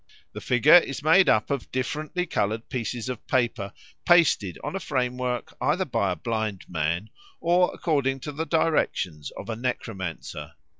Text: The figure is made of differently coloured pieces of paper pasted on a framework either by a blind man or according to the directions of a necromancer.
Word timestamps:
The 0.33 0.41
figure 0.41 0.79
is 0.79 1.03
made 1.03 1.29
of 1.29 1.71
differently 1.71 2.25
coloured 2.25 2.69
pieces 2.69 3.07
of 3.07 3.23
paper 3.27 3.71
pasted 4.03 4.57
on 4.63 4.75
a 4.75 4.79
framework 4.79 5.53
either 5.61 5.85
by 5.85 6.11
a 6.11 6.15
blind 6.15 6.65
man 6.67 7.11
or 7.39 7.69
according 7.71 8.19
to 8.21 8.31
the 8.31 8.47
directions 8.47 9.29
of 9.37 9.47
a 9.47 9.55
necromancer. 9.55 10.53